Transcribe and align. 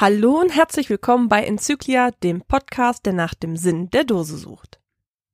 Hallo 0.00 0.38
und 0.38 0.54
herzlich 0.54 0.90
willkommen 0.90 1.28
bei 1.28 1.42
Enzyklia, 1.42 2.12
dem 2.22 2.42
Podcast, 2.42 3.04
der 3.04 3.12
nach 3.14 3.34
dem 3.34 3.56
Sinn 3.56 3.90
der 3.90 4.04
Dose 4.04 4.36
sucht. 4.36 4.78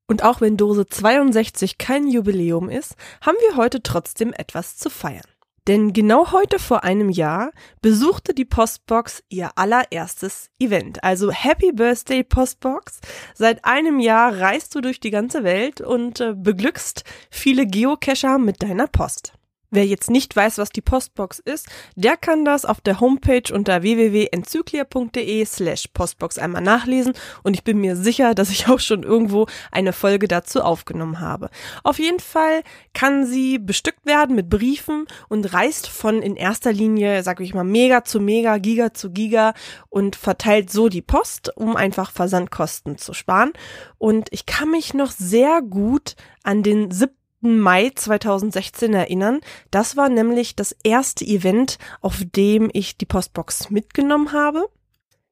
Und 0.06 0.24
auch 0.24 0.40
wenn 0.40 0.56
Dose 0.56 0.86
62 0.86 1.76
kein 1.76 2.06
Jubiläum 2.08 2.70
ist, 2.70 2.94
haben 3.20 3.36
wir 3.46 3.58
heute 3.58 3.82
trotzdem 3.82 4.32
etwas 4.32 4.78
zu 4.78 4.88
feiern. 4.88 5.26
Denn 5.66 5.92
genau 5.92 6.32
heute 6.32 6.58
vor 6.58 6.82
einem 6.82 7.10
Jahr 7.10 7.50
besuchte 7.82 8.32
die 8.32 8.46
Postbox 8.46 9.22
ihr 9.28 9.50
allererstes 9.58 10.48
Event. 10.58 11.04
Also 11.04 11.30
Happy 11.30 11.70
Birthday 11.70 12.24
Postbox. 12.24 13.02
Seit 13.34 13.66
einem 13.66 13.98
Jahr 14.00 14.40
reist 14.40 14.74
du 14.74 14.80
durch 14.80 14.98
die 14.98 15.10
ganze 15.10 15.44
Welt 15.44 15.82
und 15.82 16.20
äh, 16.20 16.32
beglückst 16.34 17.04
viele 17.30 17.66
Geocacher 17.66 18.38
mit 18.38 18.62
deiner 18.62 18.86
Post. 18.86 19.34
Wer 19.74 19.86
jetzt 19.86 20.08
nicht 20.08 20.36
weiß, 20.36 20.58
was 20.58 20.70
die 20.70 20.82
Postbox 20.82 21.40
ist, 21.40 21.66
der 21.96 22.16
kann 22.16 22.44
das 22.44 22.64
auf 22.64 22.80
der 22.80 23.00
Homepage 23.00 23.52
unter 23.52 23.82
www.enzyklia.de 23.82 25.44
slash 25.44 25.88
Postbox 25.92 26.38
einmal 26.38 26.62
nachlesen 26.62 27.12
und 27.42 27.54
ich 27.54 27.64
bin 27.64 27.80
mir 27.80 27.96
sicher, 27.96 28.36
dass 28.36 28.50
ich 28.50 28.68
auch 28.68 28.78
schon 28.78 29.02
irgendwo 29.02 29.48
eine 29.72 29.92
Folge 29.92 30.28
dazu 30.28 30.62
aufgenommen 30.62 31.18
habe. 31.18 31.50
Auf 31.82 31.98
jeden 31.98 32.20
Fall 32.20 32.62
kann 32.92 33.26
sie 33.26 33.58
bestückt 33.58 34.06
werden 34.06 34.36
mit 34.36 34.48
Briefen 34.48 35.06
und 35.28 35.52
reist 35.52 35.88
von 35.88 36.22
in 36.22 36.36
erster 36.36 36.72
Linie, 36.72 37.24
sag 37.24 37.40
ich 37.40 37.52
mal, 37.52 37.64
Mega 37.64 38.04
zu 38.04 38.20
Mega, 38.20 38.58
Giga 38.58 38.94
zu 38.94 39.10
Giga 39.10 39.54
und 39.88 40.14
verteilt 40.14 40.70
so 40.70 40.88
die 40.88 41.02
Post, 41.02 41.50
um 41.56 41.74
einfach 41.74 42.12
Versandkosten 42.12 42.96
zu 42.96 43.12
sparen. 43.12 43.52
Und 43.98 44.28
ich 44.30 44.46
kann 44.46 44.70
mich 44.70 44.94
noch 44.94 45.10
sehr 45.10 45.62
gut 45.62 46.14
an 46.44 46.62
den 46.62 46.92
7. 46.92 47.12
Mai 47.44 47.92
2016 47.94 48.94
erinnern. 48.94 49.40
Das 49.70 49.96
war 49.96 50.08
nämlich 50.08 50.56
das 50.56 50.74
erste 50.82 51.24
Event, 51.24 51.78
auf 52.00 52.22
dem 52.24 52.70
ich 52.72 52.96
die 52.96 53.06
Postbox 53.06 53.70
mitgenommen 53.70 54.32
habe. 54.32 54.68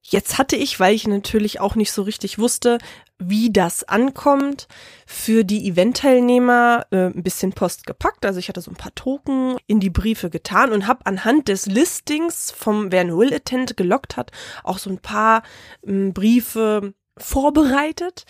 Jetzt 0.05 0.37
hatte 0.37 0.57
ich, 0.57 0.81
weil 0.81 0.95
ich 0.95 1.07
natürlich 1.07 1.61
auch 1.61 1.77
nicht 1.77 1.93
so 1.93 2.03
richtig 2.03 2.39
wusste, 2.39 2.79
wie 3.19 3.53
das 3.53 3.85
ankommt, 3.85 4.67
für 5.07 5.45
die 5.45 5.69
Eventteilnehmer 5.69 6.87
äh, 6.91 7.07
ein 7.07 7.23
bisschen 7.23 7.53
Post 7.53 7.87
gepackt. 7.87 8.27
Also 8.27 8.41
ich 8.41 8.49
hatte 8.49 8.61
so 8.61 8.73
ein 8.73 8.77
paar 8.77 8.95
Token 8.97 9.57
in 9.69 9.79
die 9.79 9.91
Briefe 9.91 10.29
getan 10.29 10.73
und 10.73 10.89
habe 10.89 11.07
anhand 11.07 11.47
des 11.47 11.67
Listings 11.67 12.51
vom 12.51 12.91
wer 12.91 13.07
Will 13.17 13.33
Attend 13.33 13.77
gelockt 13.77 14.17
hat, 14.17 14.33
auch 14.65 14.79
so 14.79 14.91
ein 14.91 14.99
paar 14.99 15.45
äh, 15.87 16.11
Briefe 16.11 16.95
vorbereitet 17.19 18.25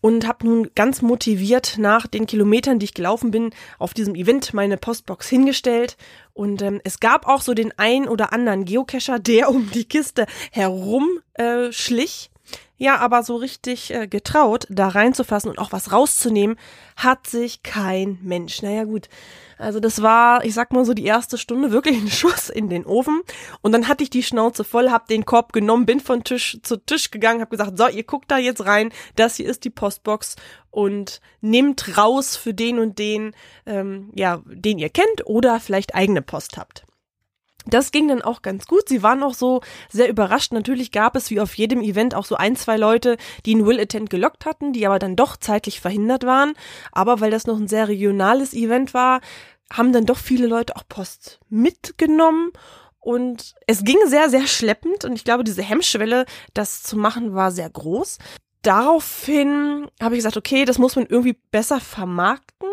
und 0.00 0.26
habe 0.26 0.46
nun 0.46 0.70
ganz 0.74 1.02
motiviert 1.02 1.76
nach 1.78 2.06
den 2.06 2.26
Kilometern, 2.26 2.78
die 2.78 2.84
ich 2.84 2.94
gelaufen 2.94 3.30
bin, 3.30 3.50
auf 3.78 3.94
diesem 3.94 4.14
Event 4.14 4.54
meine 4.54 4.76
Postbox 4.76 5.28
hingestellt. 5.28 5.96
Und 6.32 6.62
ähm, 6.62 6.80
es 6.84 7.00
gab 7.00 7.26
auch 7.26 7.42
so 7.42 7.54
den 7.54 7.72
ein 7.76 8.08
oder 8.08 8.32
anderen 8.32 8.64
Geocacher, 8.64 9.18
der 9.18 9.50
um 9.50 9.70
die 9.70 9.84
Kiste 9.84 10.26
herum 10.52 11.20
äh, 11.34 11.70
schlich. 11.72 12.30
Ja, 12.82 12.96
aber 12.96 13.22
so 13.22 13.36
richtig 13.36 13.92
äh, 13.92 14.08
getraut, 14.08 14.66
da 14.70 14.88
reinzufassen 14.88 15.50
und 15.50 15.58
auch 15.58 15.70
was 15.70 15.92
rauszunehmen, 15.92 16.56
hat 16.96 17.26
sich 17.26 17.62
kein 17.62 18.18
Mensch. 18.22 18.62
Naja, 18.62 18.84
gut. 18.84 19.10
Also 19.58 19.80
das 19.80 20.00
war, 20.00 20.46
ich 20.46 20.54
sag 20.54 20.72
mal 20.72 20.86
so, 20.86 20.94
die 20.94 21.04
erste 21.04 21.36
Stunde 21.36 21.72
wirklich 21.72 21.98
ein 21.98 22.08
Schuss 22.10 22.48
in 22.48 22.70
den 22.70 22.86
Ofen. 22.86 23.20
Und 23.60 23.72
dann 23.72 23.86
hatte 23.86 24.02
ich 24.02 24.08
die 24.08 24.22
Schnauze 24.22 24.64
voll, 24.64 24.90
hab 24.90 25.08
den 25.08 25.26
Korb 25.26 25.52
genommen, 25.52 25.84
bin 25.84 26.00
von 26.00 26.24
Tisch 26.24 26.58
zu 26.62 26.78
Tisch 26.78 27.10
gegangen, 27.10 27.42
hab 27.42 27.50
gesagt, 27.50 27.76
so, 27.76 27.86
ihr 27.86 28.04
guckt 28.04 28.30
da 28.30 28.38
jetzt 28.38 28.64
rein, 28.64 28.92
das 29.14 29.36
hier 29.36 29.50
ist 29.50 29.64
die 29.64 29.70
Postbox 29.70 30.36
und 30.70 31.20
nehmt 31.42 31.98
raus 31.98 32.34
für 32.38 32.54
den 32.54 32.78
und 32.78 32.98
den, 32.98 33.32
ähm, 33.66 34.10
ja, 34.14 34.40
den 34.46 34.78
ihr 34.78 34.88
kennt 34.88 35.26
oder 35.26 35.60
vielleicht 35.60 35.94
eigene 35.94 36.22
Post 36.22 36.56
habt. 36.56 36.86
Das 37.66 37.92
ging 37.92 38.08
dann 38.08 38.22
auch 38.22 38.42
ganz 38.42 38.66
gut. 38.66 38.88
Sie 38.88 39.02
waren 39.02 39.22
auch 39.22 39.34
so 39.34 39.60
sehr 39.90 40.08
überrascht. 40.08 40.52
Natürlich 40.52 40.92
gab 40.92 41.16
es 41.16 41.30
wie 41.30 41.40
auf 41.40 41.54
jedem 41.54 41.82
Event 41.82 42.14
auch 42.14 42.24
so 42.24 42.36
ein, 42.36 42.56
zwei 42.56 42.76
Leute, 42.76 43.16
die 43.44 43.54
einen 43.54 43.66
Will 43.66 43.80
Attend 43.80 44.10
gelockt 44.10 44.46
hatten, 44.46 44.72
die 44.72 44.86
aber 44.86 44.98
dann 44.98 45.16
doch 45.16 45.36
zeitlich 45.36 45.80
verhindert 45.80 46.24
waren. 46.24 46.54
Aber 46.92 47.20
weil 47.20 47.30
das 47.30 47.46
noch 47.46 47.58
ein 47.58 47.68
sehr 47.68 47.88
regionales 47.88 48.54
Event 48.54 48.94
war, 48.94 49.20
haben 49.72 49.92
dann 49.92 50.06
doch 50.06 50.18
viele 50.18 50.46
Leute 50.46 50.76
auch 50.76 50.84
Post 50.88 51.40
mitgenommen. 51.48 52.50
Und 52.98 53.54
es 53.66 53.84
ging 53.84 53.96
sehr, 54.06 54.28
sehr 54.28 54.46
schleppend. 54.46 55.04
Und 55.04 55.14
ich 55.14 55.24
glaube, 55.24 55.44
diese 55.44 55.62
Hemmschwelle, 55.62 56.26
das 56.54 56.82
zu 56.82 56.96
machen, 56.96 57.34
war 57.34 57.50
sehr 57.50 57.70
groß. 57.70 58.18
Daraufhin 58.62 59.88
habe 60.02 60.14
ich 60.14 60.18
gesagt, 60.18 60.36
okay, 60.36 60.64
das 60.66 60.78
muss 60.78 60.96
man 60.96 61.06
irgendwie 61.06 61.38
besser 61.50 61.80
vermarkten 61.80 62.68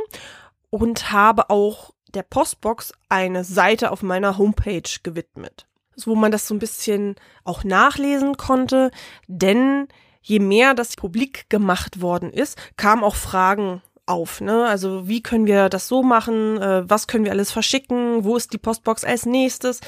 und 0.69 1.11
habe 1.11 1.49
auch 1.49 1.93
der 2.13 2.23
Postbox 2.23 2.93
eine 3.09 3.43
Seite 3.43 3.91
auf 3.91 4.03
meiner 4.03 4.37
Homepage 4.37 4.89
gewidmet, 5.03 5.65
wo 6.05 6.15
man 6.15 6.31
das 6.31 6.47
so 6.47 6.55
ein 6.55 6.59
bisschen 6.59 7.15
auch 7.43 7.63
nachlesen 7.63 8.37
konnte, 8.37 8.91
denn 9.27 9.87
je 10.21 10.39
mehr 10.39 10.73
das 10.73 10.95
publik 10.95 11.49
gemacht 11.49 12.01
worden 12.01 12.31
ist, 12.31 12.57
kamen 12.75 13.03
auch 13.03 13.15
Fragen 13.15 13.81
auf, 14.07 14.41
ne? 14.41 14.65
Also 14.65 15.07
wie 15.07 15.21
können 15.21 15.45
wir 15.45 15.69
das 15.69 15.87
so 15.87 16.01
machen? 16.01 16.61
Äh, 16.61 16.89
was 16.89 17.07
können 17.07 17.25
wir 17.25 17.31
alles 17.31 17.51
verschicken? 17.51 18.23
Wo 18.23 18.35
ist 18.35 18.53
die 18.53 18.57
Postbox 18.57 19.03
als 19.03 19.25
nächstes? 19.25 19.81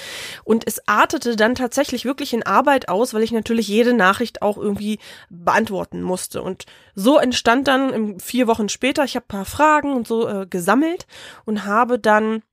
Und 0.44 0.68
es 0.68 0.88
artete 0.88 1.35
dann 1.35 1.56
tatsächlich 1.56 2.06
wirklich 2.06 2.34
in 2.34 2.46
Arbeit 2.46 2.90
aus, 2.90 3.13
weil 3.13 3.24
ich 3.24 3.31
natürlich 3.31 3.68
jede 3.68 3.94
Nachricht 3.94 4.41
auch 4.41 4.57
irgendwie 4.57 5.00
beantworten 5.30 6.02
musste. 6.02 6.41
Und 6.41 6.66
so 6.96 7.18
entstand 7.18 7.68
dann 7.68 8.19
vier 8.19 8.47
Wochen 8.47 8.69
später, 8.69 9.03
ich 9.03 9.16
habe 9.16 9.25
paar 9.28 9.46
Fragen 9.46 9.94
und 9.94 10.07
so 10.07 10.28
äh, 10.28 10.46
gesammelt 10.47 11.07
und 11.46 11.66
habe 11.66 11.97
dann 11.97 12.44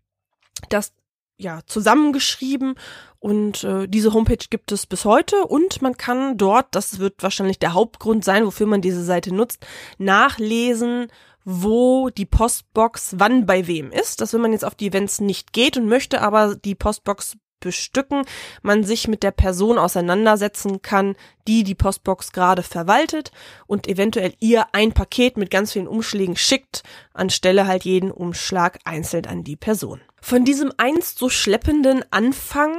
das 0.68 0.92
ja 1.38 1.60
zusammengeschrieben 1.66 2.76
und 3.18 3.64
äh, 3.64 3.88
diese 3.88 4.12
Homepage 4.12 4.44
gibt 4.50 4.72
es 4.72 4.86
bis 4.86 5.04
heute 5.04 5.46
und 5.46 5.82
man 5.82 5.96
kann 5.96 6.36
dort, 6.38 6.66
das 6.70 6.98
wird 6.98 7.22
wahrscheinlich 7.22 7.58
der 7.58 7.74
Hauptgrund 7.74 8.24
sein, 8.24 8.46
wofür 8.46 8.66
man 8.66 8.80
diese 8.80 9.02
Seite 9.02 9.34
nutzt, 9.34 9.66
nachlesen, 9.98 11.08
wo 11.46 12.10
die 12.10 12.26
Postbox 12.26 13.14
wann 13.18 13.46
bei 13.46 13.66
wem 13.66 13.92
ist. 13.92 14.20
Dass 14.20 14.34
wenn 14.34 14.42
man 14.42 14.52
jetzt 14.52 14.64
auf 14.64 14.74
die 14.74 14.88
Events 14.88 15.20
nicht 15.20 15.52
geht 15.52 15.78
und 15.78 15.88
möchte 15.88 16.20
aber 16.20 16.56
die 16.56 16.74
Postbox 16.74 17.38
bestücken, 17.60 18.24
man 18.62 18.84
sich 18.84 19.08
mit 19.08 19.22
der 19.22 19.30
Person 19.30 19.78
auseinandersetzen 19.78 20.82
kann, 20.82 21.16
die 21.48 21.64
die 21.64 21.74
Postbox 21.74 22.32
gerade 22.32 22.62
verwaltet 22.62 23.30
und 23.66 23.88
eventuell 23.88 24.34
ihr 24.40 24.66
ein 24.72 24.92
Paket 24.92 25.36
mit 25.36 25.50
ganz 25.50 25.72
vielen 25.72 25.88
Umschlägen 25.88 26.36
schickt, 26.36 26.82
anstelle 27.14 27.66
halt 27.66 27.84
jeden 27.84 28.10
Umschlag 28.10 28.78
einzeln 28.84 29.26
an 29.26 29.44
die 29.44 29.56
Person. 29.56 30.00
Von 30.20 30.44
diesem 30.44 30.72
einst 30.76 31.18
so 31.18 31.30
schleppenden 31.30 32.04
Anfang 32.10 32.76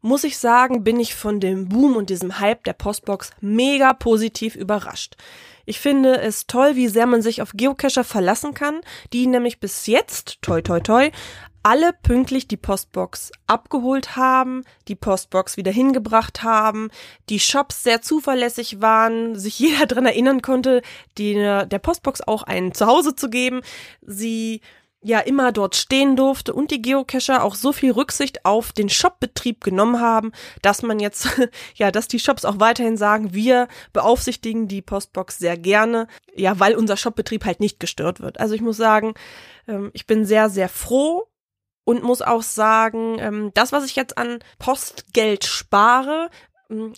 muss 0.00 0.24
ich 0.24 0.38
sagen, 0.38 0.84
bin 0.84 1.00
ich 1.00 1.14
von 1.14 1.40
dem 1.40 1.68
Boom 1.68 1.96
und 1.96 2.10
diesem 2.10 2.38
Hype 2.38 2.64
der 2.64 2.72
Postbox 2.72 3.30
mega 3.40 3.92
positiv 3.92 4.54
überrascht. 4.54 5.16
Ich 5.66 5.80
finde 5.80 6.18
es 6.18 6.46
toll, 6.46 6.76
wie 6.76 6.88
sehr 6.88 7.06
man 7.06 7.20
sich 7.20 7.42
auf 7.42 7.52
Geocacher 7.52 8.04
verlassen 8.04 8.54
kann, 8.54 8.80
die 9.12 9.26
nämlich 9.26 9.60
bis 9.60 9.86
jetzt, 9.86 10.40
toi 10.40 10.62
toi 10.62 10.80
toi, 10.80 11.10
alle 11.62 11.92
pünktlich 11.92 12.48
die 12.48 12.56
Postbox 12.56 13.32
abgeholt 13.46 14.16
haben, 14.16 14.64
die 14.86 14.94
Postbox 14.94 15.58
wieder 15.58 15.72
hingebracht 15.72 16.42
haben, 16.42 16.88
die 17.28 17.40
Shops 17.40 17.82
sehr 17.82 18.00
zuverlässig 18.00 18.80
waren, 18.80 19.38
sich 19.38 19.58
jeder 19.58 19.84
dran 19.84 20.06
erinnern 20.06 20.40
konnte, 20.40 20.80
die, 21.18 21.34
der 21.34 21.78
Postbox 21.78 22.22
auch 22.22 22.44
ein 22.44 22.72
Zuhause 22.72 23.14
zu 23.14 23.28
geben, 23.28 23.60
sie 24.00 24.62
ja 25.00 25.20
immer 25.20 25.52
dort 25.52 25.76
stehen 25.76 26.16
durfte 26.16 26.52
und 26.52 26.70
die 26.70 26.82
Geocacher 26.82 27.44
auch 27.44 27.54
so 27.54 27.72
viel 27.72 27.92
Rücksicht 27.92 28.44
auf 28.44 28.72
den 28.72 28.88
Shopbetrieb 28.88 29.62
genommen 29.62 30.00
haben, 30.00 30.32
dass 30.60 30.82
man 30.82 30.98
jetzt, 30.98 31.28
ja, 31.74 31.90
dass 31.90 32.08
die 32.08 32.18
Shops 32.18 32.44
auch 32.44 32.58
weiterhin 32.58 32.96
sagen, 32.96 33.32
wir 33.32 33.68
beaufsichtigen 33.92 34.66
die 34.66 34.82
Postbox 34.82 35.38
sehr 35.38 35.56
gerne, 35.56 36.08
ja, 36.34 36.58
weil 36.58 36.74
unser 36.74 36.96
Shopbetrieb 36.96 37.44
halt 37.44 37.60
nicht 37.60 37.78
gestört 37.78 38.20
wird. 38.20 38.40
Also 38.40 38.54
ich 38.54 38.60
muss 38.60 38.76
sagen, 38.76 39.14
ähm, 39.68 39.90
ich 39.92 40.06
bin 40.06 40.24
sehr, 40.24 40.50
sehr 40.50 40.68
froh 40.68 41.28
und 41.84 42.02
muss 42.02 42.20
auch 42.20 42.42
sagen, 42.42 43.18
ähm, 43.18 43.50
das, 43.54 43.72
was 43.72 43.86
ich 43.86 43.96
jetzt 43.96 44.18
an 44.18 44.40
Postgeld 44.58 45.44
spare, 45.44 46.28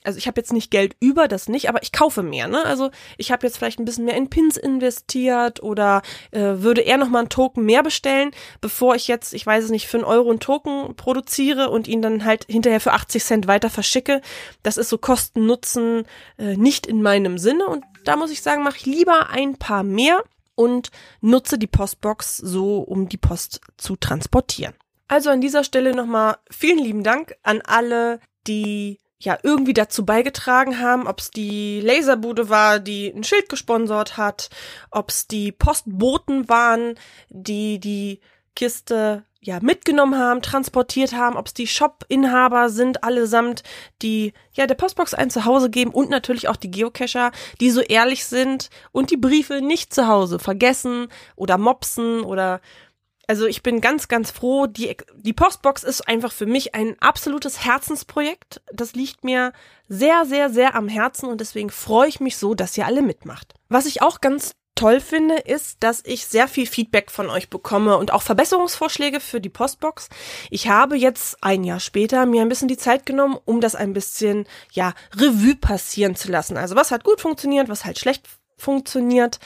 also 0.03 0.19
ich 0.19 0.27
habe 0.27 0.41
jetzt 0.41 0.53
nicht 0.53 0.71
Geld 0.71 0.97
über, 0.99 1.29
das 1.29 1.49
nicht, 1.49 1.69
aber 1.69 1.83
ich 1.83 1.93
kaufe 1.93 2.23
mehr. 2.23 2.49
Ne? 2.49 2.65
Also 2.65 2.91
ich 3.19 3.31
habe 3.31 3.47
jetzt 3.47 3.57
vielleicht 3.57 3.79
ein 3.79 3.85
bisschen 3.85 4.05
mehr 4.05 4.17
in 4.17 4.29
Pins 4.29 4.57
investiert 4.57 5.63
oder 5.63 6.03
äh, 6.33 6.41
würde 6.41 6.81
eher 6.81 6.97
nochmal 6.97 7.21
einen 7.21 7.29
Token 7.29 7.65
mehr 7.65 7.83
bestellen, 7.83 8.33
bevor 8.61 8.97
ich 8.97 9.07
jetzt, 9.07 9.33
ich 9.33 9.47
weiß 9.47 9.65
es 9.65 9.71
nicht, 9.71 9.87
für 9.87 9.99
einen 9.99 10.05
Euro 10.05 10.31
einen 10.31 10.41
Token 10.41 10.97
produziere 10.97 11.71
und 11.71 11.87
ihn 11.87 12.03
dann 12.03 12.25
halt 12.25 12.47
hinterher 12.49 12.81
für 12.81 12.93
80 12.93 13.25
Cent 13.25 13.47
weiter 13.47 13.71
verschicke. 13.71 14.23
Das 14.65 14.77
ist 14.77 14.89
so 14.89 14.99
Kosten-Nutzen 14.99 16.05
äh, 16.39 16.57
nicht 16.57 16.87
in 16.87 17.01
meinem 17.01 17.39
Sinne 17.39 17.67
und 17.67 17.85
da 18.05 18.17
muss 18.17 18.33
ich 18.33 18.43
sagen, 18.43 18.65
mache 18.65 18.79
ich 18.79 18.87
lieber 18.87 19.31
ein 19.31 19.57
paar 19.57 19.85
mehr 19.85 20.25
und 20.57 20.91
nutze 21.21 21.59
die 21.59 21.69
Postbox 21.69 22.37
so, 22.39 22.79
um 22.79 23.09
die 23.09 23.19
Post 23.19 23.61
zu 23.77 23.95
transportieren. 23.95 24.75
Also 25.07 25.31
an 25.31 25.41
dieser 25.41 25.65
Stelle 25.65 25.95
nochmal 25.95 26.37
vielen 26.51 26.79
lieben 26.79 27.05
Dank 27.05 27.37
an 27.43 27.63
alle, 27.63 28.21
die 28.47 28.99
ja 29.21 29.39
irgendwie 29.43 29.75
dazu 29.75 30.05
beigetragen 30.05 30.81
haben, 30.81 31.07
ob 31.07 31.21
es 31.21 31.31
die 31.31 31.81
Laserbude 31.81 32.49
war, 32.49 32.81
die 32.81 33.09
ein 33.09 33.23
Schild 33.23 33.49
gesponsert 33.49 34.17
hat, 34.17 34.49
ob 34.91 35.11
es 35.11 35.29
die 35.29 35.53
Postboten 35.53 36.49
waren, 36.49 36.95
die 37.29 37.79
die 37.79 38.21
Kiste 38.57 39.25
ja, 39.43 39.59
mitgenommen 39.61 40.19
haben, 40.19 40.43
transportiert 40.43 41.15
haben, 41.15 41.37
ob 41.37 41.47
es 41.47 41.55
die 41.55 41.67
Shop-Inhaber 41.67 42.69
sind, 42.69 43.05
allesamt, 43.05 43.63
die 44.03 44.35
ja 44.53 44.67
der 44.67 44.75
Postbox 44.75 45.15
ein 45.15 45.31
Zuhause 45.31 45.71
geben 45.71 45.93
und 45.93 46.11
natürlich 46.11 46.49
auch 46.49 46.57
die 46.57 46.71
Geocacher, 46.71 47.31
die 47.61 47.71
so 47.71 47.81
ehrlich 47.81 48.27
sind 48.27 48.69
und 48.93 49.11
die 49.11 49.17
Briefe 49.17 49.63
nicht 49.63 49.95
zu 49.95 50.09
Hause 50.09 50.39
vergessen 50.39 51.09
oder 51.37 51.57
mopsen 51.57 52.21
oder 52.21 52.61
also 53.31 53.47
ich 53.47 53.63
bin 53.63 53.81
ganz, 53.81 54.09
ganz 54.09 54.33
froh. 54.33 54.67
Die, 54.67 54.97
die 55.15 55.33
Postbox 55.33 55.85
ist 55.85 56.09
einfach 56.09 56.33
für 56.33 56.47
mich 56.47 56.75
ein 56.75 56.97
absolutes 56.99 57.65
Herzensprojekt. 57.65 58.61
Das 58.73 58.95
liegt 58.95 59.23
mir 59.23 59.53
sehr, 59.89 60.25
sehr, 60.27 60.51
sehr 60.51 60.75
am 60.75 60.89
Herzen 60.89 61.29
und 61.29 61.41
deswegen 61.41 61.71
freue 61.71 62.09
ich 62.09 62.19
mich 62.19 62.37
so, 62.37 62.57
dass 62.57 62.77
ihr 62.77 62.87
alle 62.87 63.03
mitmacht. 63.03 63.55
Was 63.69 63.87
ich 63.87 64.03
auch 64.03 64.21
ganz 64.21 64.57
toll 64.75 65.01
finde, 65.01 65.37
ist, 65.37 65.77
dass 65.85 66.03
ich 66.05 66.27
sehr 66.27 66.49
viel 66.49 66.67
Feedback 66.67 67.13
von 67.13 67.31
euch 67.31 67.51
bekomme 67.51 67.99
und 67.99 68.13
auch 68.13 68.23
Verbesserungsvorschläge 68.23 69.21
für 69.21 69.41
die 69.41 69.49
Postbox. 69.49 70.09
Ich 70.51 70.67
habe 70.67 70.97
jetzt 70.97 71.39
ein 71.41 71.63
Jahr 71.63 71.79
später 71.79 72.27
mir 72.27 72.43
ein 72.43 72.49
bisschen 72.49 72.67
die 72.67 72.77
Zeit 72.77 73.07
genommen, 73.07 73.39
um 73.45 73.61
das 73.61 73.77
ein 73.77 73.93
bisschen, 73.93 74.45
ja, 74.73 74.93
Revue 75.15 75.55
passieren 75.55 76.17
zu 76.17 76.33
lassen. 76.33 76.57
Also 76.57 76.75
was 76.75 76.91
hat 76.91 77.05
gut 77.05 77.21
funktioniert, 77.21 77.69
was 77.69 77.85
halt 77.85 78.01
schlecht 78.01 78.27
funktioniert. 78.59 79.39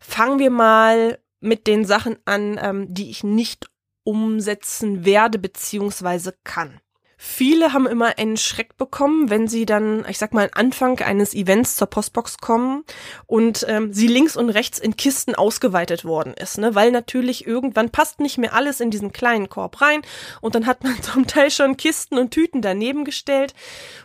Fangen 0.00 0.38
wir 0.38 0.50
mal 0.50 1.18
mit 1.42 1.66
den 1.66 1.84
Sachen 1.84 2.16
an, 2.24 2.58
ähm, 2.62 2.86
die 2.92 3.10
ich 3.10 3.24
nicht 3.24 3.68
umsetzen 4.04 5.04
werde 5.04 5.38
beziehungsweise 5.38 6.34
kann. 6.44 6.80
Viele 7.24 7.72
haben 7.72 7.86
immer 7.86 8.18
einen 8.18 8.36
Schreck 8.36 8.76
bekommen, 8.76 9.30
wenn 9.30 9.46
sie 9.46 9.64
dann, 9.64 10.04
ich 10.08 10.18
sag 10.18 10.34
mal, 10.34 10.50
Anfang 10.54 10.98
eines 10.98 11.34
Events 11.34 11.76
zur 11.76 11.86
Postbox 11.86 12.38
kommen 12.38 12.82
und 13.26 13.64
ähm, 13.68 13.92
sie 13.92 14.08
links 14.08 14.36
und 14.36 14.50
rechts 14.50 14.80
in 14.80 14.96
Kisten 14.96 15.36
ausgeweitet 15.36 16.04
worden 16.04 16.34
ist, 16.34 16.58
ne? 16.58 16.74
Weil 16.74 16.90
natürlich 16.90 17.46
irgendwann 17.46 17.90
passt 17.90 18.18
nicht 18.18 18.38
mehr 18.38 18.54
alles 18.54 18.80
in 18.80 18.90
diesen 18.90 19.12
kleinen 19.12 19.48
Korb 19.48 19.80
rein 19.80 20.02
und 20.40 20.56
dann 20.56 20.66
hat 20.66 20.82
man 20.82 21.00
zum 21.02 21.28
Teil 21.28 21.52
schon 21.52 21.76
Kisten 21.76 22.18
und 22.18 22.32
Tüten 22.32 22.60
daneben 22.60 23.04
gestellt 23.04 23.54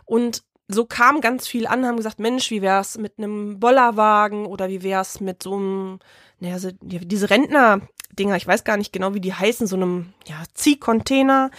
und 0.05 0.43
so 0.67 0.85
kam 0.85 1.19
ganz 1.19 1.47
viel 1.47 1.65
an, 1.65 1.87
haben 1.87 1.97
gesagt, 1.97 2.19
Mensch, 2.19 2.51
wie 2.51 2.61
wär's 2.61 2.99
mit 2.99 3.17
einem 3.17 3.59
Bollerwagen 3.59 4.45
oder 4.45 4.69
wie 4.69 4.83
wär's 4.83 5.21
mit 5.21 5.41
so 5.41 5.55
einem, 5.55 5.99
naja, 6.39 6.59
so, 6.59 6.69
diese 6.81 7.29
Rentner-Dinger, 7.29 8.35
ich 8.35 8.47
weiß 8.47 8.63
gar 8.63 8.77
nicht 8.77 8.93
genau, 8.93 9.13
wie 9.13 9.21
die 9.21 9.33
heißen, 9.33 9.67
so 9.67 9.75
einem, 9.75 10.13
ja, 10.25 10.43
Ziehcontainer 10.53 11.51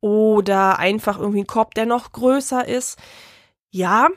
oder 0.00 0.78
einfach 0.78 1.18
irgendwie 1.18 1.40
ein 1.40 1.46
Korb, 1.46 1.74
der 1.74 1.86
noch 1.86 2.12
größer 2.12 2.66
ist. 2.66 2.98
Ja, 3.70 4.08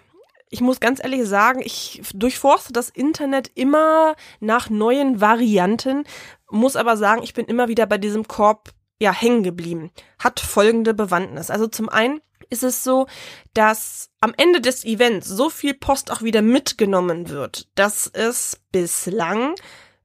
ich 0.50 0.62
muss 0.62 0.80
ganz 0.80 1.02
ehrlich 1.02 1.28
sagen, 1.28 1.62
ich 1.64 2.02
durchforste 2.14 2.74
das 2.74 2.90
Internet 2.90 3.52
immer 3.56 4.16
nach 4.40 4.70
neuen 4.70 5.22
Varianten, 5.22 6.04
muss 6.50 6.76
aber 6.76 6.98
sagen, 6.98 7.24
ich 7.24 7.34
bin 7.34 7.46
immer 7.46 7.70
wieder 7.70 7.86
bei 7.86 7.98
diesem 7.98 8.28
Korb 8.28 8.72
ja 9.00 9.14
hängen 9.14 9.44
geblieben. 9.44 9.92
Hat 10.20 10.40
folgende 10.40 10.94
Bewandtnis. 10.94 11.50
Also 11.50 11.68
zum 11.68 11.90
einen 11.90 12.22
ist 12.50 12.64
es 12.64 12.84
so, 12.84 13.08
dass 13.54 14.10
am 14.20 14.34
Ende 14.38 14.62
des 14.62 14.84
Events 14.84 15.28
so 15.28 15.50
viel 15.50 15.74
Post 15.74 16.12
auch 16.12 16.22
wieder 16.22 16.42
mitgenommen 16.42 17.30
wird, 17.30 17.68
dass 17.76 18.08
es 18.08 18.60
bislang 18.72 19.56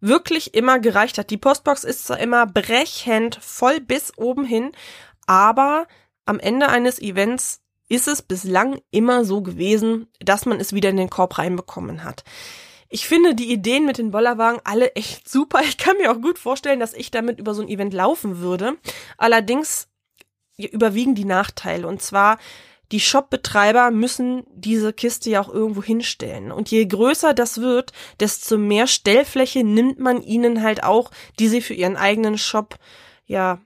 wirklich 0.00 0.54
immer 0.54 0.78
gereicht 0.78 1.18
hat. 1.18 1.30
Die 1.30 1.36
Postbox 1.36 1.84
ist 1.84 2.06
zwar 2.06 2.18
immer 2.18 2.46
brechend 2.46 3.38
voll 3.40 3.80
bis 3.80 4.12
oben 4.16 4.44
hin, 4.44 4.72
aber 5.26 5.86
am 6.24 6.38
Ende 6.38 6.68
eines 6.68 7.00
Events 7.00 7.60
ist 7.88 8.08
es 8.08 8.22
bislang 8.22 8.80
immer 8.90 9.24
so 9.24 9.42
gewesen, 9.42 10.08
dass 10.20 10.44
man 10.44 10.60
es 10.60 10.72
wieder 10.72 10.90
in 10.90 10.96
den 10.96 11.10
Korb 11.10 11.38
reinbekommen 11.38 12.04
hat. 12.04 12.24
Ich 12.88 13.06
finde 13.06 13.34
die 13.34 13.52
Ideen 13.52 13.84
mit 13.84 13.98
den 13.98 14.10
Bollerwagen 14.10 14.60
alle 14.64 14.92
echt 14.94 15.28
super. 15.28 15.60
Ich 15.62 15.76
kann 15.76 15.96
mir 15.96 16.10
auch 16.10 16.20
gut 16.20 16.38
vorstellen, 16.38 16.80
dass 16.80 16.94
ich 16.94 17.10
damit 17.10 17.38
über 17.38 17.54
so 17.54 17.62
ein 17.62 17.68
Event 17.68 17.94
laufen 17.94 18.38
würde. 18.38 18.76
Allerdings 19.18 19.88
überwiegen 20.56 21.14
die 21.14 21.24
Nachteile. 21.24 21.86
Und 21.86 22.00
zwar, 22.00 22.38
die 22.92 23.00
Shopbetreiber 23.00 23.90
müssen 23.90 24.44
diese 24.54 24.92
Kiste 24.92 25.30
ja 25.30 25.40
auch 25.40 25.52
irgendwo 25.52 25.82
hinstellen. 25.82 26.52
Und 26.52 26.70
je 26.70 26.84
größer 26.86 27.34
das 27.34 27.60
wird, 27.60 27.92
desto 28.20 28.58
mehr 28.58 28.86
Stellfläche 28.86 29.64
nimmt 29.64 29.98
man 29.98 30.22
ihnen 30.22 30.62
halt 30.62 30.84
auch, 30.84 31.10
die 31.38 31.48
sie 31.48 31.60
für 31.60 31.74
ihren 31.74 31.96
eigenen 31.96 32.38
Shop 32.38 32.76
ja 33.26 33.60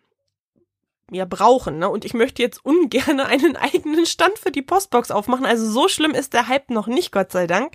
ja 1.13 1.25
brauchen. 1.25 1.79
Ne? 1.79 1.89
Und 1.89 2.05
ich 2.05 2.15
möchte 2.15 2.43
jetzt 2.43 2.65
ungern 2.65 3.21
einen 3.21 3.57
eigenen 3.57 4.07
Stand 4.07 4.39
für 4.39 4.51
die 4.51 4.63
Postbox 4.63 5.11
aufmachen. 5.11 5.47
Also 5.47 5.71
so 5.71 5.89
schlimm 5.89 6.13
ist 6.13 6.33
der 6.33 6.49
Hype 6.49 6.71
noch 6.71 6.87
nicht, 6.87 7.13
Gott 7.13 7.33
sei 7.33 7.47
Dank. 7.47 7.75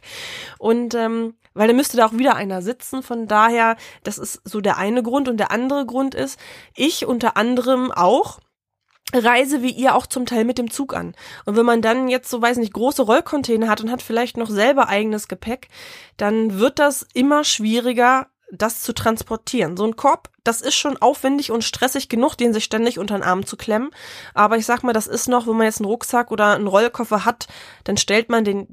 Und 0.58 0.94
ähm, 0.96 1.36
weil 1.54 1.68
da 1.68 1.74
müsste 1.74 1.98
da 1.98 2.06
auch 2.06 2.14
wieder 2.14 2.36
einer 2.36 2.62
sitzen. 2.62 3.02
Von 3.02 3.28
daher, 3.28 3.78
das 4.04 4.18
ist 4.18 4.42
so 4.44 4.62
der 4.62 4.78
eine 4.78 5.04
Grund. 5.04 5.30
Und 5.30 5.38
der 5.38 5.52
andere 5.52 5.86
Grund 5.86 6.14
ist, 6.16 6.40
ich 6.76 7.06
unter 7.06 7.38
anderem 7.38 7.92
auch 7.92 8.40
reise 9.14 9.62
wie 9.62 9.72
ihr 9.72 9.96
auch 9.96 10.08
zum 10.08 10.26
Teil 10.26 10.46
mit 10.46 10.58
dem 10.58 10.72
Zug 10.72 10.96
an. 10.96 11.16
Und 11.46 11.56
wenn 11.56 11.66
man 11.66 11.82
dann 11.82 12.08
jetzt 12.08 12.30
so, 12.30 12.42
weiß 12.42 12.58
nicht, 12.58 12.74
große 12.74 13.04
Rollcontainer 13.04 13.70
hat 13.70 13.82
und 13.82 13.92
hat 13.92 14.02
vielleicht 14.02 14.38
noch 14.38 14.50
selber 14.50 14.88
eigenes 14.90 15.28
Gepäck, 15.28 15.70
dann 16.18 16.60
wird 16.60 16.80
das 16.80 17.06
immer 17.14 17.44
schwieriger, 17.44 18.28
das 18.52 18.82
zu 18.82 18.94
transportieren. 18.94 19.76
So 19.76 19.86
ein 19.86 19.96
Korb, 19.96 20.30
das 20.44 20.62
ist 20.62 20.76
schon 20.76 20.98
aufwendig 20.98 21.52
und 21.52 21.64
stressig 21.64 22.10
genug, 22.10 22.36
den 22.36 22.54
sich 22.54 22.64
ständig 22.64 23.00
unter 23.00 23.18
den 23.18 23.24
Arm 23.24 23.46
zu 23.46 23.58
klemmen. 23.58 23.90
Aber 24.34 24.58
ich 24.58 24.66
sag 24.66 24.84
mal, 24.84 24.94
das 24.94 25.08
ist 25.08 25.28
noch, 25.28 25.48
wenn 25.48 25.58
man 25.58 25.66
jetzt 25.66 25.80
einen 25.80 25.90
Rucksack 25.90 26.32
oder 26.32 26.54
einen 26.54 26.68
Rollkoffer 26.68 27.26
hat, 27.26 27.48
dann 27.84 27.98
stellt 27.98 28.30
man 28.30 28.44
den 28.44 28.68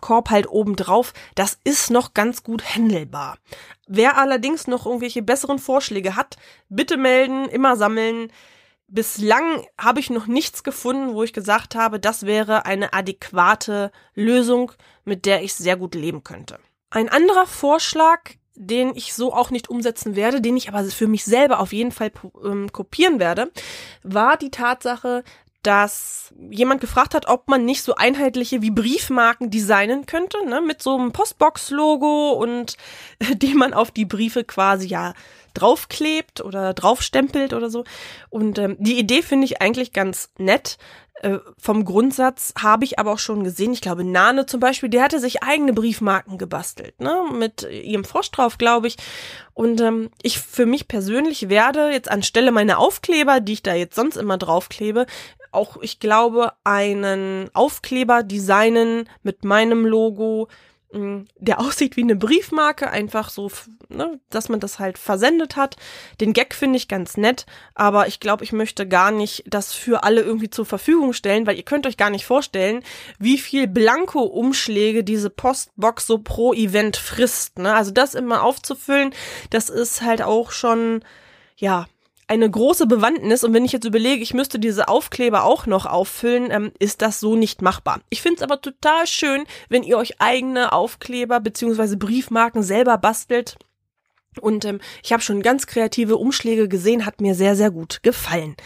Korb 0.00 0.30
halt 0.30 0.48
oben 0.48 0.76
drauf. 0.76 1.14
Das 1.34 1.58
ist 1.64 1.90
noch 1.90 2.14
ganz 2.14 2.42
gut 2.42 2.62
händelbar. 2.62 3.38
Wer 3.86 4.18
allerdings 4.18 4.66
noch 4.66 4.86
irgendwelche 4.86 5.22
besseren 5.22 5.58
Vorschläge 5.58 6.16
hat, 6.16 6.36
bitte 6.68 6.96
melden, 6.96 7.46
immer 7.48 7.76
sammeln. 7.76 8.30
Bislang 8.86 9.66
habe 9.78 10.00
ich 10.00 10.10
noch 10.10 10.26
nichts 10.26 10.62
gefunden, 10.62 11.14
wo 11.14 11.22
ich 11.22 11.32
gesagt 11.32 11.74
habe, 11.74 11.98
das 11.98 12.26
wäre 12.26 12.66
eine 12.66 12.92
adäquate 12.92 13.90
Lösung, 14.14 14.72
mit 15.04 15.26
der 15.26 15.42
ich 15.42 15.54
sehr 15.54 15.76
gut 15.76 15.94
leben 15.94 16.22
könnte. 16.22 16.58
Ein 16.90 17.08
anderer 17.08 17.46
Vorschlag 17.46 18.20
den 18.56 18.94
ich 18.94 19.14
so 19.14 19.32
auch 19.32 19.50
nicht 19.50 19.68
umsetzen 19.68 20.16
werde, 20.16 20.40
den 20.40 20.56
ich 20.56 20.68
aber 20.68 20.84
für 20.84 21.08
mich 21.08 21.24
selber 21.24 21.60
auf 21.60 21.72
jeden 21.72 21.90
Fall 21.90 22.12
ähm, 22.44 22.70
kopieren 22.72 23.18
werde, 23.18 23.50
war 24.02 24.36
die 24.36 24.50
Tatsache, 24.50 25.24
dass 25.66 26.32
jemand 26.50 26.80
gefragt 26.80 27.14
hat, 27.14 27.26
ob 27.26 27.48
man 27.48 27.64
nicht 27.64 27.82
so 27.82 27.94
einheitliche 27.94 28.62
wie 28.62 28.70
Briefmarken 28.70 29.50
designen 29.50 30.06
könnte, 30.06 30.44
ne, 30.46 30.60
mit 30.60 30.82
so 30.82 30.96
einem 30.96 31.12
Postbox-Logo 31.12 32.32
und 32.32 32.76
die 33.36 33.54
man 33.54 33.74
auf 33.74 33.90
die 33.90 34.04
Briefe 34.04 34.44
quasi 34.44 34.86
ja 34.86 35.14
draufklebt 35.54 36.40
oder 36.40 36.74
draufstempelt 36.74 37.52
oder 37.52 37.70
so. 37.70 37.84
Und 38.28 38.58
ähm, 38.58 38.76
die 38.78 38.98
Idee 38.98 39.22
finde 39.22 39.46
ich 39.46 39.62
eigentlich 39.62 39.92
ganz 39.92 40.30
nett. 40.36 40.78
Äh, 41.22 41.38
vom 41.56 41.84
Grundsatz 41.84 42.52
habe 42.60 42.84
ich 42.84 42.98
aber 42.98 43.12
auch 43.12 43.18
schon 43.20 43.44
gesehen, 43.44 43.72
ich 43.72 43.80
glaube, 43.80 44.02
Nane 44.02 44.46
zum 44.46 44.58
Beispiel, 44.58 44.88
der 44.88 45.04
hatte 45.04 45.20
sich 45.20 45.44
eigene 45.44 45.72
Briefmarken 45.72 46.38
gebastelt, 46.38 47.00
ne, 47.00 47.22
mit 47.32 47.62
ihrem 47.62 48.04
Frosch 48.04 48.32
drauf, 48.32 48.58
glaube 48.58 48.88
ich. 48.88 48.96
Und 49.52 49.80
ähm, 49.80 50.10
ich 50.22 50.40
für 50.40 50.66
mich 50.66 50.88
persönlich 50.88 51.48
werde 51.48 51.90
jetzt 51.90 52.10
anstelle 52.10 52.50
meiner 52.50 52.78
Aufkleber, 52.78 53.38
die 53.38 53.52
ich 53.52 53.62
da 53.62 53.74
jetzt 53.74 53.94
sonst 53.94 54.16
immer 54.16 54.38
draufklebe, 54.38 55.06
auch, 55.54 55.78
ich 55.82 56.00
glaube, 56.00 56.52
einen 56.64 57.50
Aufkleber 57.54 58.22
designen 58.22 59.08
mit 59.22 59.44
meinem 59.44 59.86
Logo, 59.86 60.48
der 60.92 61.58
aussieht 61.60 61.96
wie 61.96 62.02
eine 62.02 62.16
Briefmarke, 62.16 62.90
einfach 62.90 63.30
so, 63.30 63.50
ne, 63.88 64.20
dass 64.30 64.48
man 64.48 64.60
das 64.60 64.78
halt 64.78 64.98
versendet 64.98 65.56
hat. 65.56 65.76
Den 66.20 66.32
Gag 66.32 66.54
finde 66.54 66.76
ich 66.76 66.88
ganz 66.88 67.16
nett, 67.16 67.46
aber 67.74 68.06
ich 68.06 68.20
glaube, 68.20 68.44
ich 68.44 68.52
möchte 68.52 68.86
gar 68.86 69.10
nicht 69.10 69.44
das 69.46 69.72
für 69.72 70.04
alle 70.04 70.20
irgendwie 70.20 70.50
zur 70.50 70.66
Verfügung 70.66 71.12
stellen, 71.12 71.46
weil 71.46 71.56
ihr 71.56 71.64
könnt 71.64 71.86
euch 71.86 71.96
gar 71.96 72.10
nicht 72.10 72.26
vorstellen, 72.26 72.82
wie 73.18 73.38
viel 73.38 73.66
Blanko-Umschläge 73.66 75.04
diese 75.04 75.30
Postbox 75.30 76.06
so 76.06 76.18
pro 76.18 76.54
Event 76.54 76.96
frisst. 76.96 77.58
Ne? 77.58 77.74
Also 77.74 77.90
das 77.90 78.14
immer 78.14 78.42
aufzufüllen, 78.42 79.12
das 79.50 79.70
ist 79.70 80.02
halt 80.02 80.22
auch 80.22 80.52
schon, 80.52 81.04
ja, 81.56 81.86
eine 82.26 82.50
große 82.50 82.86
Bewandtnis 82.86 83.44
und 83.44 83.52
wenn 83.52 83.64
ich 83.64 83.72
jetzt 83.72 83.84
überlege, 83.84 84.22
ich 84.22 84.34
müsste 84.34 84.58
diese 84.58 84.88
Aufkleber 84.88 85.44
auch 85.44 85.66
noch 85.66 85.86
auffüllen, 85.86 86.50
ähm, 86.50 86.72
ist 86.78 87.02
das 87.02 87.20
so 87.20 87.36
nicht 87.36 87.62
machbar. 87.62 88.00
Ich 88.10 88.22
finde 88.22 88.36
es 88.36 88.42
aber 88.42 88.60
total 88.60 89.06
schön, 89.06 89.44
wenn 89.68 89.82
ihr 89.82 89.98
euch 89.98 90.20
eigene 90.20 90.72
Aufkleber 90.72 91.40
beziehungsweise 91.40 91.96
Briefmarken 91.96 92.62
selber 92.62 92.98
bastelt. 92.98 93.56
Und 94.40 94.64
ähm, 94.64 94.80
ich 95.02 95.12
habe 95.12 95.22
schon 95.22 95.42
ganz 95.42 95.66
kreative 95.66 96.16
Umschläge 96.16 96.68
gesehen, 96.68 97.06
hat 97.06 97.20
mir 97.20 97.34
sehr, 97.34 97.56
sehr 97.56 97.70
gut 97.70 98.02
gefallen. 98.02 98.56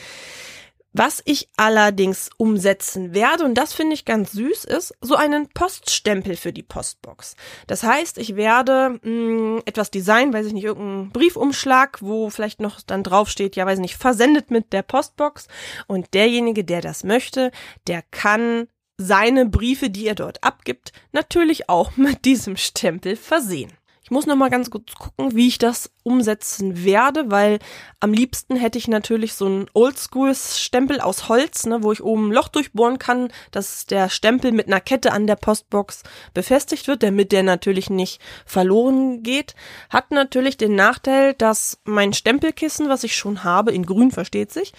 Was 0.98 1.22
ich 1.26 1.48
allerdings 1.56 2.28
umsetzen 2.38 3.14
werde, 3.14 3.44
und 3.44 3.54
das 3.54 3.72
finde 3.72 3.94
ich 3.94 4.04
ganz 4.04 4.32
süß, 4.32 4.64
ist 4.64 4.92
so 5.00 5.14
einen 5.14 5.48
Poststempel 5.48 6.34
für 6.34 6.52
die 6.52 6.64
Postbox. 6.64 7.36
Das 7.68 7.84
heißt, 7.84 8.18
ich 8.18 8.34
werde 8.34 8.98
mh, 9.00 9.00
hm, 9.04 9.62
etwas 9.64 9.92
designen, 9.92 10.32
weiß 10.32 10.46
ich 10.46 10.54
nicht, 10.54 10.64
irgendeinen 10.64 11.10
Briefumschlag, 11.10 12.02
wo 12.02 12.30
vielleicht 12.30 12.60
noch 12.60 12.80
dann 12.82 13.04
draufsteht, 13.04 13.54
ja, 13.54 13.64
weiß 13.64 13.78
ich 13.78 13.82
nicht, 13.82 13.94
versendet 13.94 14.50
mit 14.50 14.72
der 14.72 14.82
Postbox. 14.82 15.46
Und 15.86 16.14
derjenige, 16.14 16.64
der 16.64 16.80
das 16.80 17.04
möchte, 17.04 17.52
der 17.86 18.02
kann 18.10 18.66
seine 18.96 19.46
Briefe, 19.46 19.90
die 19.90 20.08
er 20.08 20.16
dort 20.16 20.42
abgibt, 20.42 20.90
natürlich 21.12 21.68
auch 21.68 21.92
mit 21.96 22.24
diesem 22.24 22.56
Stempel 22.56 23.14
versehen. 23.14 23.72
Ich 24.08 24.10
muss 24.10 24.24
noch 24.24 24.36
mal 24.36 24.48
ganz 24.48 24.70
kurz 24.70 24.94
gucken, 24.94 25.36
wie 25.36 25.48
ich 25.48 25.58
das 25.58 25.90
umsetzen 26.02 26.82
werde, 26.82 27.30
weil 27.30 27.58
am 28.00 28.14
liebsten 28.14 28.56
hätte 28.56 28.78
ich 28.78 28.88
natürlich 28.88 29.34
so 29.34 29.44
einen 29.44 29.66
Oldschool-Stempel 29.74 31.02
aus 31.02 31.28
Holz, 31.28 31.66
ne, 31.66 31.82
wo 31.82 31.92
ich 31.92 32.02
oben 32.02 32.28
ein 32.28 32.32
Loch 32.32 32.48
durchbohren 32.48 32.98
kann, 32.98 33.30
dass 33.50 33.84
der 33.84 34.08
Stempel 34.08 34.52
mit 34.52 34.66
einer 34.66 34.80
Kette 34.80 35.12
an 35.12 35.26
der 35.26 35.36
Postbox 35.36 36.04
befestigt 36.32 36.88
wird, 36.88 37.02
damit 37.02 37.32
der 37.32 37.42
natürlich 37.42 37.90
nicht 37.90 38.22
verloren 38.46 39.22
geht. 39.22 39.54
Hat 39.90 40.10
natürlich 40.10 40.56
den 40.56 40.74
Nachteil, 40.74 41.34
dass 41.34 41.78
mein 41.84 42.14
Stempelkissen, 42.14 42.88
was 42.88 43.04
ich 43.04 43.14
schon 43.14 43.44
habe, 43.44 43.72
in 43.72 43.84
grün 43.84 44.10
versteht 44.10 44.52
sich, 44.52 44.72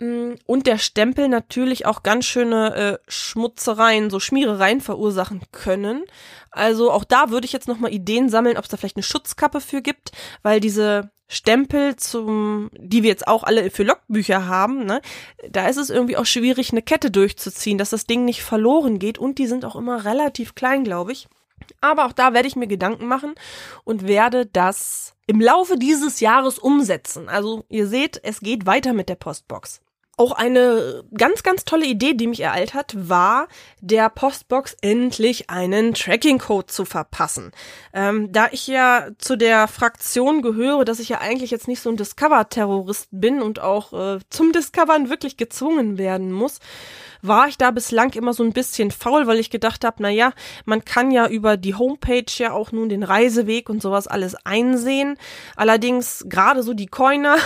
und 0.00 0.66
der 0.66 0.78
Stempel 0.78 1.28
natürlich 1.28 1.86
auch 1.86 2.02
ganz 2.02 2.24
schöne 2.24 2.74
äh, 2.74 2.98
Schmutzereien, 3.06 4.10
so 4.10 4.18
Schmierereien 4.18 4.80
verursachen 4.80 5.42
können. 5.52 6.04
Also 6.50 6.90
auch 6.90 7.04
da 7.04 7.30
würde 7.30 7.46
ich 7.46 7.52
jetzt 7.52 7.68
nochmal 7.68 7.92
Ideen 7.92 8.28
sammeln, 8.28 8.56
ob 8.56 8.64
es 8.64 8.70
da 8.70 8.76
vielleicht 8.76 8.96
eine 8.96 9.04
Schutzkappe 9.04 9.60
für 9.60 9.82
gibt, 9.82 10.12
weil 10.42 10.60
diese 10.60 11.10
Stempel 11.28 11.96
zum, 11.96 12.70
die 12.76 13.02
wir 13.02 13.10
jetzt 13.10 13.26
auch 13.26 13.44
alle 13.44 13.70
für 13.70 13.82
Logbücher 13.82 14.46
haben, 14.46 14.84
ne, 14.84 15.00
da 15.48 15.68
ist 15.68 15.78
es 15.78 15.90
irgendwie 15.90 16.16
auch 16.16 16.26
schwierig, 16.26 16.72
eine 16.72 16.82
Kette 16.82 17.10
durchzuziehen, 17.10 17.78
dass 17.78 17.90
das 17.90 18.06
Ding 18.06 18.24
nicht 18.24 18.42
verloren 18.42 18.98
geht 18.98 19.18
und 19.18 19.38
die 19.38 19.46
sind 19.46 19.64
auch 19.64 19.76
immer 19.76 20.04
relativ 20.04 20.54
klein, 20.54 20.84
glaube 20.84 21.12
ich. 21.12 21.28
Aber 21.84 22.06
auch 22.06 22.12
da 22.12 22.32
werde 22.32 22.48
ich 22.48 22.56
mir 22.56 22.66
Gedanken 22.66 23.04
machen 23.04 23.34
und 23.84 24.08
werde 24.08 24.46
das 24.46 25.14
im 25.26 25.38
Laufe 25.38 25.76
dieses 25.76 26.20
Jahres 26.20 26.58
umsetzen. 26.58 27.28
Also 27.28 27.66
ihr 27.68 27.86
seht, 27.86 28.18
es 28.24 28.40
geht 28.40 28.64
weiter 28.64 28.94
mit 28.94 29.10
der 29.10 29.16
Postbox. 29.16 29.82
Auch 30.16 30.32
eine 30.32 31.04
ganz, 31.16 31.42
ganz 31.42 31.64
tolle 31.64 31.86
Idee, 31.86 32.14
die 32.14 32.26
mich 32.26 32.40
ereilt 32.40 32.74
hat, 32.74 32.94
war, 32.96 33.48
der 33.80 34.08
Postbox 34.08 34.76
endlich 34.80 35.50
einen 35.50 35.94
Tracking-Code 35.94 36.66
zu 36.66 36.84
verpassen. 36.84 37.52
Ähm, 37.92 38.30
da 38.32 38.48
ich 38.52 38.66
ja 38.66 39.08
zu 39.18 39.36
der 39.36 39.66
Fraktion 39.68 40.42
gehöre, 40.42 40.84
dass 40.84 41.00
ich 41.00 41.08
ja 41.08 41.18
eigentlich 41.18 41.50
jetzt 41.50 41.68
nicht 41.68 41.80
so 41.80 41.90
ein 41.90 41.96
Discover-Terrorist 41.96 43.08
bin 43.10 43.42
und 43.42 43.60
auch 43.60 43.92
äh, 43.92 44.20
zum 44.30 44.52
Discovern 44.52 45.10
wirklich 45.10 45.36
gezwungen 45.36 45.98
werden 45.98 46.30
muss, 46.32 46.60
war 47.22 47.48
ich 47.48 47.56
da 47.56 47.70
bislang 47.70 48.12
immer 48.12 48.34
so 48.34 48.42
ein 48.42 48.52
bisschen 48.52 48.90
faul, 48.90 49.26
weil 49.26 49.38
ich 49.38 49.48
gedacht 49.48 49.84
habe, 49.84 49.96
na 50.00 50.10
ja, 50.10 50.32
man 50.66 50.84
kann 50.84 51.10
ja 51.10 51.26
über 51.26 51.56
die 51.56 51.74
Homepage 51.74 52.26
ja 52.36 52.52
auch 52.52 52.70
nun 52.70 52.90
den 52.90 53.02
Reiseweg 53.02 53.70
und 53.70 53.80
sowas 53.80 54.06
alles 54.06 54.36
einsehen. 54.44 55.16
Allerdings 55.56 56.26
gerade 56.28 56.62
so 56.62 56.74
die 56.74 56.86
Coiner 56.86 57.36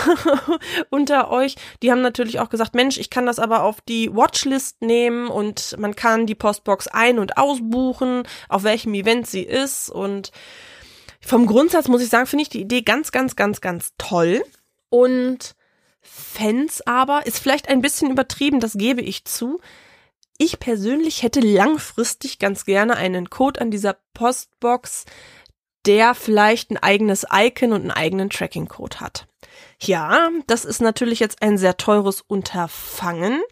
unter 0.91 1.31
euch, 1.31 1.55
die 1.83 1.93
haben 1.93 2.03
natürlich 2.03 2.41
auch 2.41 2.49
gesagt, 2.49 2.58
Mensch, 2.75 2.99
ich 2.99 3.11
kann 3.11 3.27
das 3.27 3.39
aber 3.39 3.63
auf 3.63 3.81
die 3.81 4.15
Watchlist 4.15 4.83
nehmen 4.83 5.29
und 5.29 5.77
man 5.79 5.95
kann 5.95 6.27
die 6.27 6.35
Postbox 6.35 6.89
ein- 6.89 7.19
und 7.19 7.37
ausbuchen, 7.39 8.23
auf 8.49 8.63
welchem 8.63 8.95
Event 8.95 9.27
sie 9.27 9.43
ist 9.43 9.91
und 9.91 10.33
vom 11.21 11.47
Grundsatz 11.47 11.89
muss 11.89 12.03
ich 12.03 12.09
sagen, 12.09 12.27
finde 12.27 12.43
ich 12.43 12.49
die 12.49 12.61
Idee 12.61 12.83
ganz, 12.83 13.13
ganz, 13.13 13.37
ganz, 13.37 13.61
ganz 13.61 13.93
toll. 13.99 14.43
Und 14.89 15.55
Fans 16.01 16.81
aber 16.87 17.27
ist 17.27 17.39
vielleicht 17.39 17.69
ein 17.69 17.83
bisschen 17.83 18.11
übertrieben, 18.11 18.61
das 18.61 18.75
gebe 18.75 19.03
ich 19.03 19.25
zu. 19.25 19.61
Ich 20.39 20.61
persönlich 20.61 21.23
hätte 21.23 21.41
langfristig 21.41 22.39
ganz 22.39 22.65
gerne 22.65 22.97
einen 22.97 23.29
Code 23.29 23.61
an 23.61 23.71
dieser 23.71 23.97
Postbox, 24.15 25.05
der 25.85 26.15
vielleicht 26.15 26.71
ein 26.71 26.77
eigenes 26.77 27.27
Icon 27.33 27.73
und 27.73 27.83
einen 27.83 27.91
eigenen 27.91 28.31
Tracking-Code 28.31 29.01
hat. 29.01 29.27
Ja, 29.81 30.31
das 30.47 30.65
ist 30.65 30.81
natürlich 30.81 31.21
jetzt 31.21 31.43
ein 31.43 31.59
sehr 31.59 31.77
teures 31.77 32.23
Unterfangen 32.23 33.43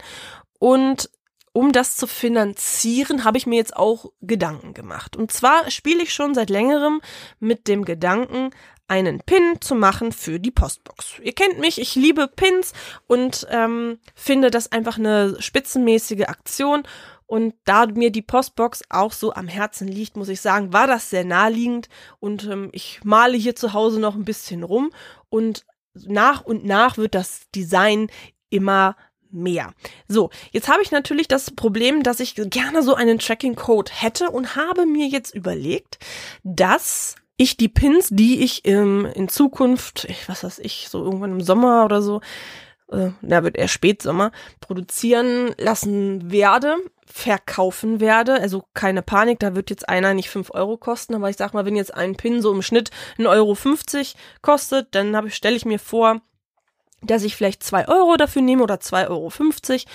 und 0.58 1.10
um 1.52 1.72
das 1.72 1.96
zu 1.96 2.06
finanzieren, 2.06 3.24
habe 3.24 3.38
ich 3.38 3.46
mir 3.46 3.56
jetzt 3.56 3.74
auch 3.74 4.12
Gedanken 4.20 4.74
gemacht. 4.74 5.16
Und 5.16 5.32
zwar 5.32 5.70
spiele 5.70 6.02
ich 6.02 6.12
schon 6.12 6.34
seit 6.34 6.50
längerem 6.50 7.00
mit 7.40 7.66
dem 7.66 7.86
Gedanken, 7.86 8.50
einen 8.88 9.20
Pin 9.20 9.60
zu 9.60 9.74
machen 9.74 10.12
für 10.12 10.38
die 10.38 10.50
Postbox. 10.50 11.18
Ihr 11.22 11.32
kennt 11.32 11.58
mich, 11.58 11.80
ich 11.80 11.94
liebe 11.94 12.28
Pins 12.28 12.72
und 13.06 13.46
ähm, 13.50 13.98
finde 14.14 14.50
das 14.50 14.70
einfach 14.70 14.98
eine 14.98 15.40
spitzenmäßige 15.40 16.26
Aktion. 16.28 16.82
Und 17.24 17.54
da 17.64 17.86
mir 17.86 18.12
die 18.12 18.22
Postbox 18.22 18.82
auch 18.88 19.12
so 19.12 19.32
am 19.32 19.48
Herzen 19.48 19.88
liegt, 19.88 20.16
muss 20.16 20.28
ich 20.28 20.40
sagen, 20.40 20.72
war 20.72 20.86
das 20.86 21.10
sehr 21.10 21.24
naheliegend. 21.24 21.88
Und 22.20 22.44
ähm, 22.44 22.68
ich 22.72 23.00
male 23.02 23.36
hier 23.36 23.56
zu 23.56 23.72
Hause 23.72 23.98
noch 23.98 24.14
ein 24.14 24.24
bisschen 24.24 24.62
rum. 24.62 24.92
Und 25.28 25.64
nach 26.06 26.42
und 26.42 26.64
nach 26.64 26.96
wird 26.96 27.14
das 27.14 27.42
Design 27.54 28.08
immer 28.50 28.96
mehr. 29.30 29.72
So, 30.08 30.30
jetzt 30.52 30.68
habe 30.68 30.82
ich 30.82 30.90
natürlich 30.90 31.28
das 31.28 31.50
Problem, 31.50 32.02
dass 32.02 32.20
ich 32.20 32.34
gerne 32.34 32.82
so 32.82 32.94
einen 32.94 33.18
Tracking-Code 33.18 33.92
hätte 33.94 34.30
und 34.30 34.56
habe 34.56 34.86
mir 34.86 35.06
jetzt 35.06 35.34
überlegt, 35.34 35.98
dass 36.42 37.16
ich 37.36 37.56
die 37.56 37.68
Pins, 37.68 38.08
die 38.10 38.42
ich 38.42 38.66
ähm, 38.66 39.06
in 39.14 39.28
Zukunft, 39.28 40.08
was 40.26 40.42
weiß 40.42 40.58
ich, 40.60 40.88
so 40.88 41.04
irgendwann 41.04 41.32
im 41.32 41.40
Sommer 41.40 41.84
oder 41.84 42.00
so, 42.00 42.20
äh, 42.90 43.10
da 43.20 43.44
wird 43.44 43.56
eher 43.56 43.68
Spätsommer, 43.68 44.32
produzieren 44.60 45.54
lassen 45.58 46.30
werde, 46.30 46.76
verkaufen 47.06 48.00
werde. 48.00 48.34
Also 48.34 48.64
keine 48.74 49.02
Panik, 49.02 49.38
da 49.38 49.54
wird 49.54 49.70
jetzt 49.70 49.88
einer 49.88 50.14
nicht 50.14 50.30
fünf 50.30 50.50
Euro 50.50 50.76
kosten, 50.76 51.14
aber 51.14 51.30
ich 51.30 51.36
sag 51.36 51.54
mal, 51.54 51.64
wenn 51.64 51.76
jetzt 51.76 51.94
ein 51.94 52.16
Pin 52.16 52.42
so 52.42 52.52
im 52.52 52.62
Schnitt 52.62 52.90
1,50 53.18 53.28
Euro 53.30 53.54
50 53.54 54.16
kostet, 54.42 54.94
dann 54.94 55.30
stelle 55.30 55.56
ich 55.56 55.64
mir 55.64 55.78
vor, 55.78 56.20
dass 57.02 57.22
ich 57.22 57.36
vielleicht 57.36 57.62
zwei 57.62 57.88
Euro 57.88 58.16
dafür 58.16 58.42
nehme 58.42 58.62
oder 58.62 58.76
2,50 58.76 59.10
Euro 59.10 59.30
50 59.30 59.86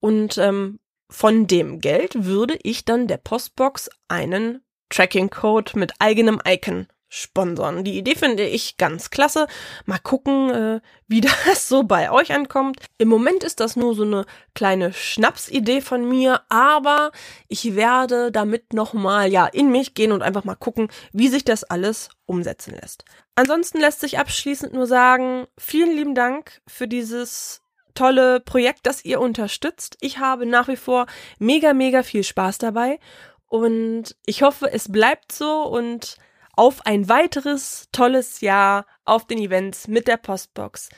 und 0.00 0.38
ähm, 0.38 0.80
von 1.08 1.46
dem 1.46 1.80
Geld 1.80 2.24
würde 2.24 2.58
ich 2.62 2.84
dann 2.84 3.08
der 3.08 3.16
Postbox 3.16 3.90
einen 4.08 4.62
Tracking-Code 4.90 5.78
mit 5.78 5.92
eigenem 5.98 6.40
Icon 6.46 6.86
sponsern. 7.10 7.84
Die 7.84 7.98
Idee 7.98 8.14
finde 8.14 8.46
ich 8.46 8.78
ganz 8.78 9.10
klasse. 9.10 9.48
Mal 9.84 9.98
gucken, 9.98 10.50
äh, 10.50 10.80
wie 11.08 11.20
das 11.46 11.68
so 11.68 11.82
bei 11.82 12.10
euch 12.10 12.32
ankommt. 12.32 12.78
Im 12.96 13.08
Moment 13.08 13.44
ist 13.44 13.60
das 13.60 13.76
nur 13.76 13.94
so 13.94 14.04
eine 14.04 14.24
kleine 14.54 14.92
Schnapsidee 14.94 15.82
von 15.82 16.08
mir, 16.08 16.40
aber 16.48 17.10
ich 17.48 17.74
werde 17.74 18.32
damit 18.32 18.72
nochmal 18.72 19.30
ja 19.30 19.46
in 19.46 19.70
mich 19.70 19.94
gehen 19.94 20.12
und 20.12 20.22
einfach 20.22 20.44
mal 20.44 20.54
gucken, 20.54 20.88
wie 21.12 21.28
sich 21.28 21.44
das 21.44 21.64
alles 21.64 22.08
umsetzen 22.24 22.74
lässt. 22.80 23.04
Ansonsten 23.34 23.80
lässt 23.80 24.00
sich 24.00 24.18
abschließend 24.18 24.72
nur 24.72 24.86
sagen, 24.86 25.46
vielen 25.58 25.94
lieben 25.94 26.14
Dank 26.14 26.62
für 26.66 26.86
dieses 26.86 27.62
tolle 27.94 28.38
Projekt, 28.40 28.86
das 28.86 29.04
ihr 29.04 29.20
unterstützt. 29.20 29.96
Ich 30.00 30.18
habe 30.18 30.46
nach 30.46 30.68
wie 30.68 30.76
vor 30.76 31.06
mega, 31.38 31.74
mega 31.74 32.04
viel 32.04 32.22
Spaß 32.22 32.58
dabei 32.58 33.00
und 33.48 34.14
ich 34.26 34.42
hoffe, 34.42 34.72
es 34.72 34.92
bleibt 34.92 35.32
so 35.32 35.64
und 35.64 36.16
auf 36.60 36.84
ein 36.84 37.08
weiteres 37.08 37.88
tolles 37.90 38.42
Jahr 38.42 38.84
auf 39.06 39.26
den 39.26 39.38
Events 39.38 39.88
mit 39.88 40.06
der 40.06 40.18
Postbox. 40.18 40.90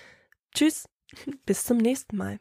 Tschüss, 0.52 0.88
bis 1.46 1.64
zum 1.64 1.76
nächsten 1.76 2.16
Mal. 2.16 2.40